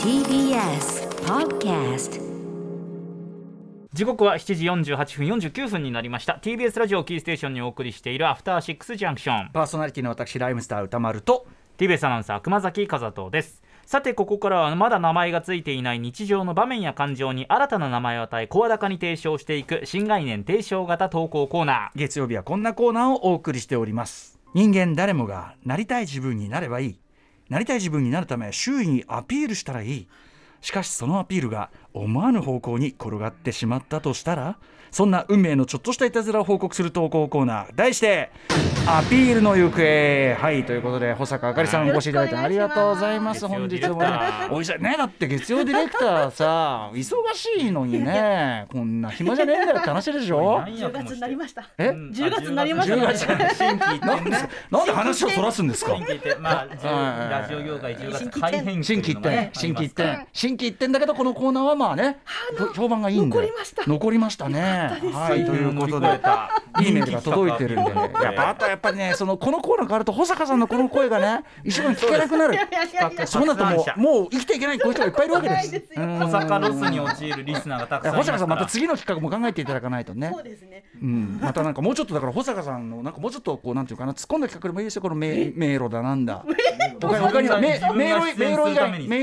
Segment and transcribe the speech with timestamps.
[0.00, 2.20] TBS Podcast.
[3.92, 6.38] 時刻は7時48分49分になりました。
[6.40, 11.46] TBS ラジオキーステーションにお送りしているアフターシックスジャンクションパーソナリティの私ライムスター歌丸と。
[11.78, 13.62] TBS アナウンサー熊崎和人です。
[13.86, 21.98] さてここからはまだ名前がついていない日常の場面や感情に新たな名前を与え声高に提唱していく新概念提唱型投稿コーナー。
[21.98, 24.38] 月曜日はこんなコーナーをお送りしております。
[24.54, 27.00] 人間誰もがなりたい自分になればいい
[27.48, 30.08] なりたい自分になるため周囲にアピールしたらいい。
[30.60, 34.56] しかしそのアピールが思わぬ方向に転がってしまったとしたら
[34.90, 38.30] そんな運命のちょっとしたいたずらを報告する投稿コーナー題して
[38.86, 40.34] アピールの行方。
[40.40, 43.46] はいということで保坂あかりさんお越しいただいてありがとうございます。
[43.46, 44.00] 本日も
[44.50, 44.82] おいしい。
[44.82, 47.04] ねだって月曜ディレクターさ忙
[47.34, 51.68] しいのにねこんな暇じゃねえんだよって話でしょ？10月になりました。
[51.76, 51.88] え？
[51.88, 52.94] うん10月になりました。
[52.94, 53.06] 10ね。
[53.14, 55.90] 月新規一なんで点ねなんで話をそらすんですか？
[55.94, 56.66] 新規一点まあ
[57.30, 62.20] ラジオ業界10月改編新規一点新規一点点新規一点だけどこのコーナーはまあね
[62.74, 63.82] 評判がいいんで残りました。
[63.86, 64.60] 残りましたね。
[65.12, 66.06] はいということで
[66.80, 68.10] いいメールが届いてるんでね。
[68.22, 72.58] やっぱあとはやっぱりねそのこのコーナーがあると保坂さんのこの声がね 一生懸命聞けなくなる。
[73.26, 75.70] そうなるともうもう生きていけないこういう人がいっぱいいるわけです。
[75.70, 76.18] ないですようん。
[76.20, 80.30] 小坂ロスに陥るリスナーがたくさん保坂さんまた次の企画も考えていただかないとね。
[80.32, 80.84] そうですね。
[81.02, 86.44] うん、またなんかもうちょっとだから保坂さんのなんかもうちょっとこうなんていうかな突っ込んだ企画でもいいですよこの迷迷路だなんだ。
[87.00, 87.68] 他に他には迷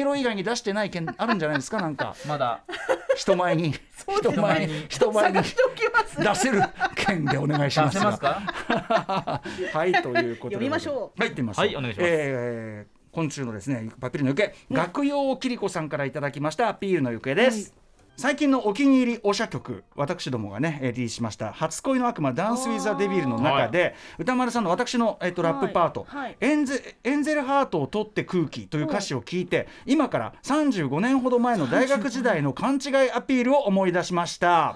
[0.03, 1.81] 路以外に出してない件あるんじゃないですか？
[1.81, 2.61] なんか まだ。
[3.15, 3.73] 人前に。
[4.19, 4.73] 人前に。
[4.73, 5.39] ね人前に。
[5.41, 6.61] 出せる
[6.95, 9.41] 件でお願いしますが出せますか？
[9.73, 10.55] はいということで。
[10.55, 11.21] 読みましょう。
[11.21, 11.65] はいましょう。
[11.65, 12.09] はいお願いします。
[12.09, 17.73] えー今週のですねパピルの行方、学用キリコさんからいただきましたアピールの行方です、
[18.17, 26.37] 最近のお気に入りおしゃ曲私どもがねえーリリースしました「初恋の悪魔ダンス・ウィザ・デビル」の中で、歌丸さんの私の、えっとラップパート、はいはい。
[26.39, 34.75] エンゼエンゼルハートを取って空気」という歌詞を聞いて今から35年ほど前の大学時代の勘違いアピールを思い出しました。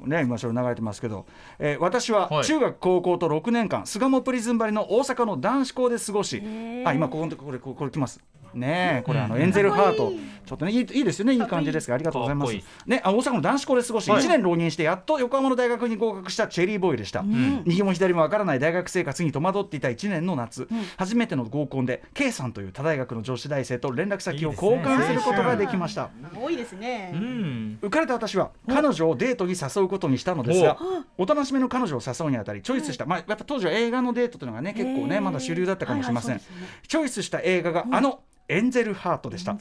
[0.00, 1.26] ね、今それ流れてますけど、
[1.58, 2.44] えー私ははい。
[2.44, 6.42] 中学高校と6年間巣鴨プリズンバリの大阪の男子校で過ごし
[6.86, 8.20] あ今ここのとここれこれこれ来ます
[8.54, 10.12] ねえこれあのエンゼルハート。
[10.44, 12.54] ちょっとねいいいいですよねいい感じですがありがとうございます。
[12.86, 14.22] ねあ大阪の男子校で過ごしはい。
[14.22, 17.22] 1年浪人してやっと横浜の大学に合格したチェリーボーイでした、
[17.64, 26.10] 右も左もわからない大学生活に戸惑っていた1年の夏、初めての合コンで K さんという他大学の女子大生と連絡先を交換することができました。
[26.34, 27.12] 多いですね。
[27.14, 27.16] う。
[27.16, 27.78] ん。
[27.82, 30.76] 浮かれた私は彼女をデートに誘うことにしたのですが
[31.16, 31.26] お。
[31.26, 39.56] となしめの彼女を誘うにあたりチョイスした、まあ、やっぱ当時は映画のデートというのがね結構ねまだ主流だったかもしれません、はいはいそうですねチョイスした映画があのエンゼルハートでした。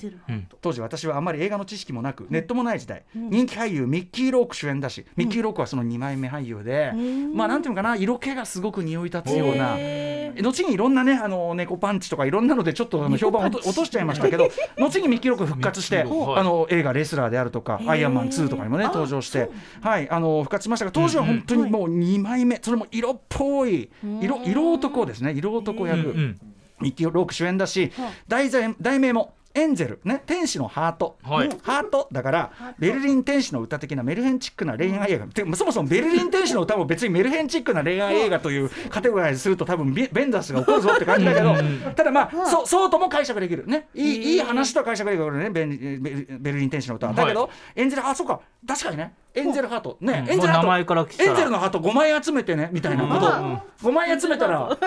[0.61, 6.91] 当時私はあまり映画の知識もなくネットもない時代、人気俳優ミッキー・ローク主演だし、ミッキー・ロークはその2枚目俳優で、
[7.33, 14.49] まあなんていうのかな色気がすごく匂い立つようなへ後にいろんなねあの猫パンチとかいろんなのでちょっとあの評判を落と落としちゃいましたけど
[14.79, 16.07] 後にミッキー・ローク復活して、はい。
[16.37, 19.49] あの映画「レスラー」であるとか「アイアンマン2」とかにもね登場して
[19.81, 23.89] はいあの復活しましたが当時は本当にもう2枚目それも色っぽい
[24.21, 25.31] 色色男ですね。
[25.33, 26.39] 色男役、うんうん
[26.83, 27.91] ミッキー・ローク主演だし、
[28.27, 31.47] 題材題名もエンゼル、ね、天使のハート、はい。
[31.47, 41.55] うんハートだからベルリン天使の歌的なメルヘンチックな恋愛映画、てそもそもベルリン天使の歌も別にメルヘンチックな恋愛映画というカテゴライズすると多分ベベンダースが怒るぞって感じだけど
[41.93, 43.65] ただまあ、そうそうとも解釈できる。
[43.67, 43.87] ね。
[43.93, 47.13] いいいい話とは解釈できるねベンベルベルリン天使の歌は。
[47.13, 48.41] だけど、はいエンゼルあそうか。
[48.67, 49.13] 確かにね。
[49.35, 49.97] エンゼルハート。
[49.99, 50.31] ね、うん。
[50.31, 51.23] エンゼルハート。
[51.23, 54.77] エンゼルのハート5枚集めてねみたいなこと、5枚集めたら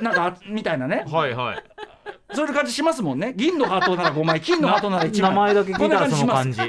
[0.00, 1.04] なんかみたいなね。
[1.10, 1.64] はいはい
[2.32, 3.32] そういう感じしますもんね。
[3.36, 5.30] 銀のハートなら5枚金のハートなら1枚。
[5.30, 6.60] 名前だけ聞いたらその感じ。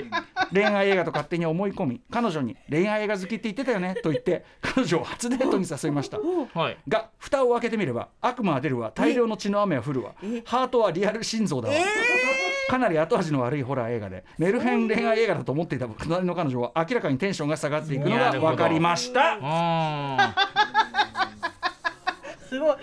[0.54, 6.18] 恋愛映画と勝手に思い込み彼女に恋愛映画好きって言ってたよねと言って彼女を初デートに誘いました。
[6.20, 6.78] はい。
[6.88, 8.92] が蓋を開けてみれば悪魔は出るわ。
[8.94, 10.12] 大量の血の雨は降るわ。
[10.46, 11.76] ハートはリアル心臓だわ、
[12.70, 19.38] かなり後味の悪いホラー映画でメルヘン恋愛映画だと思っていた隣の彼女は明らかにテンションが下がっていくのが分かりました。
[19.42, 20.36] あ
[22.50, 22.76] すごい。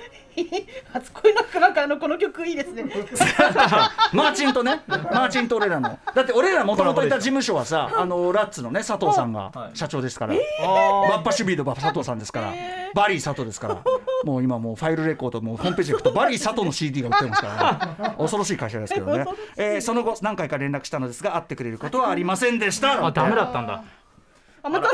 [0.93, 2.85] 初恋のなんかあのこの曲いいですね。
[4.13, 5.99] マーチンとね、マーチンと俺らの。
[6.15, 10.41] だって俺らもともといた事務所はさ、あのラッツのね、佐藤さんが社長ですから、バ
[11.21, 12.53] ッパシュビードバ佐藤さんですから、
[12.95, 13.79] バリー佐藤ですから、
[14.25, 18.09] もう今もうファイルレコードもホームページで行くとバリー佐藤の CD が売ってますから。
[18.09, 19.25] ね、 恐ろしい会社ですけどね。
[19.57, 22.89] えーその後何回か連絡したのですが会ってくれることはありませんでした。
[22.89, 23.83] ーあダメだったんだ。
[24.63, 24.89] あまた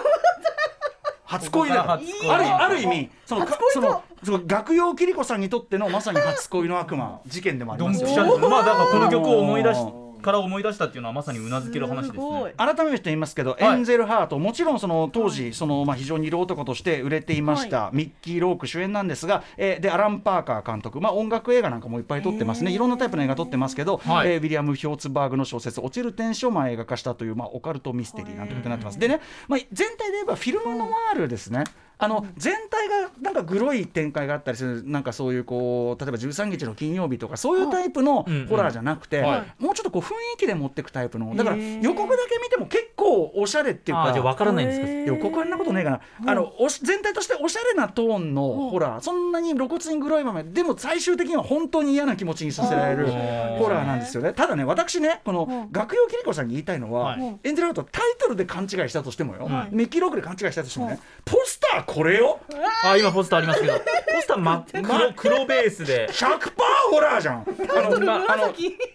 [1.39, 2.31] 初恋だよ初恋。
[2.31, 3.91] あるある意味そのかそ初恋と？
[3.91, 9.79] のその学用キリコさんにとってのまさに初恋の悪魔事件でもありますよまあだからこの曲を思い出し
[10.25, 12.55] から思い出したっていうのはまさにうなずける話ですね。
[12.57, 13.63] 改めて言いますけど、はい。
[13.63, 22.73] エンゼルハートもちろんその当時、そのまあ非常に色男として売れていました、ミッキー・ローク主演なんですが、えーでアラン・パーカー監督、まあ、音楽映画なんかもいっぱい撮ってますね。
[22.73, 24.33] いろんなタイプの映画撮ってますけど、はい。
[24.33, 28.99] えーウィリアム・ヒョーツバーグの小説「落ちる天使」をまあ映画化したという、まあ、オカルトミステリーなんてことになってます。
[28.99, 31.65] でね、まあ、全体で言えばフィルムノワールですね。
[31.99, 41.35] あの全体がなんかグロい展開があったりするなんかそういうこう例えば13日の金曜日とかそういうタイプのホラーじゃなくて、はもうちょっとこう雰囲気で持っていくタイプの。
[41.35, 54.33] だから予告だけ見ても結構おしゃれっていうかじゃあ分からないんですか予告はんなことねえかな、あのおし全体としておしゃれなトーンのホラーそんなに露骨にグロい場面でも最終的には本当に嫌な気持ちにさせられるホラーなんですよね。
[54.33, 57.39] ただね私ねこの学用桐子さんに言いたいのは、はい。
[57.43, 59.75] エンゼルアウトタイトルで勘違いしたとしてもよ、はい。
[59.75, 62.41] ミッキーロークで勘違いしたとしてもね、ポスターこれよ。
[62.85, 63.75] あ今ポスターありますけど。
[63.75, 63.81] ポ
[64.23, 64.65] スター真っ
[65.15, 66.09] 黒黒ベースで。
[66.11, 66.53] 100%
[66.91, 67.47] ホラーじゃん。
[67.77, 68.55] あのまああの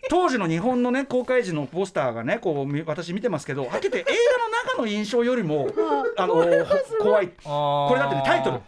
[0.09, 5.67] 当時の日本のね公開時のポスターがねこうみ私見てますけどはっきり言って映画の中の印象よりも
[6.17, 6.43] あのほ
[7.01, 7.29] 怖い。
[7.43, 8.59] ここれだってねタイトル。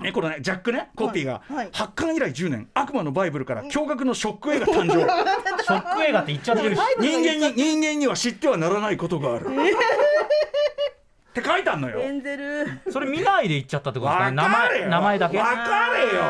[0.00, 1.68] ね、このねジャックねコピーが、はいはい。
[1.72, 5.00] 発刊以来10年悪魔のバイブルから驚愕のショック映画誕生。
[5.62, 6.76] ショック映画って言っちゃってる。
[6.76, 9.48] し人間に人間には知ってはならないことがある、っ
[11.32, 12.00] て書いてあんのよ。
[12.00, 12.66] エンゼル。
[12.90, 14.36] それ見ないで言っちゃったってことですかわね。
[14.36, 15.38] 名前名前だけ？
[15.38, 16.22] わかれよ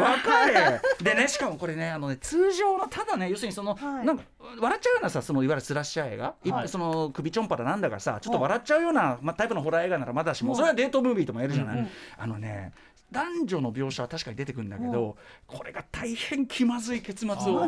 [0.00, 0.80] わかれ。
[1.02, 4.06] でねしかもこれねあのね通常のただね要するにその、はい。
[4.06, 4.24] なんか
[4.60, 6.68] 笑っちゃうようなさそのいわゆるスラッシャー映画、いはい。
[6.68, 11.90] その首ちょんぱらなんだからさちょっと笑っちゃうような、まあ、タイプのホラー映画ならまだしも、それはデートムービーとも言えるじゃない、うんうん。
[12.16, 12.72] あのね
[13.12, 17.66] 男女の描写は確かに出てくるんだけど、これが大変気まずい結末を。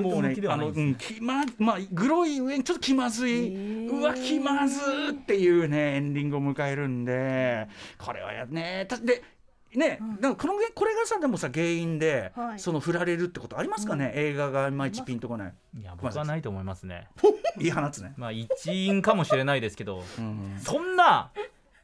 [0.00, 7.68] もうねあの、うん、気ままあグロい上にちょっと気まずい、うわ気まずーっていうねエンディングを迎えるんで
[7.98, 9.22] これはやねたで
[9.74, 12.58] ね、なんかこのこれがさでもさ原因で、はい。
[12.58, 15.54] その振られるってことありますかね、映画がいまいちピンとこない。
[15.78, 17.08] いや僕はないと思いますね。
[17.58, 18.48] いい放つね、 まあ一
[18.86, 21.30] 因かもしれないですけどうんそんな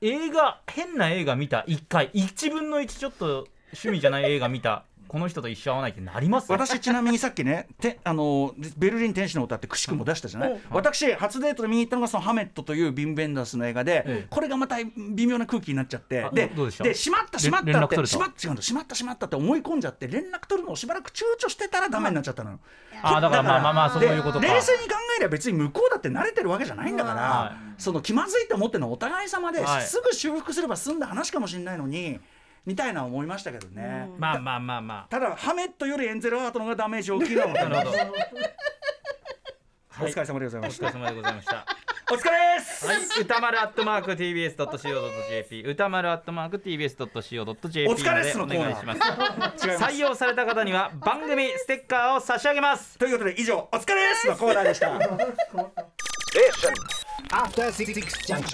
[0.01, 6.51] 映画変な映画見た1回1分の1ちょっと趣味じゃない映画見たこの人と一緒合わないってなります？
[6.51, 10.61] 私ちなみにさっきねてあのベルリン天使の歌ってくしくも出したじゃない、うん。
[10.71, 14.27] 私初デートで見に行ったのがそのハメットというビン・ベンダースの映画で、ええ。
[14.29, 14.77] これがまた
[15.15, 16.25] 微妙な空気になっちゃって。
[16.25, 18.07] あでどうでしまったしまったって。
[18.07, 22.51] しまった違うのしまったしまったって思い込んじゃって連絡取るのをしばらく躊躇してたらダメになっちゃったの。
[22.51, 22.59] よ。
[23.03, 29.83] あだからまあまあまあそういうこと冷静に考えれば別に向こうだって慣れてるわけじゃないんだから、はその気まずいって思ってるのはお互い様で、はい。
[29.87, 32.19] すぐ修復すれば済んだ話かもしれないのに
[32.67, 34.11] みたいな思いましたけどね。
[34.19, 38.03] まあまあまあまただハメットよりエンゼルアートの方がダメージ大きいのは分かあなるほど
[39.99, 40.87] お疲れ様でございおました。
[40.89, 41.67] 疲れ様でございました。
[42.13, 42.87] お疲れです。
[42.87, 49.01] はい、歌丸アットマーク TBS.CO.JP 歌丸アットマーク TBS.CO.JP お疲れっすお願いします。
[49.67, 52.99] 採用された方には番組ステッカーを差し上げます。
[52.99, 54.93] ということで以上お疲れですのコーナーでした。
[57.33, 57.95] After Six
[58.27, 58.47] Junction.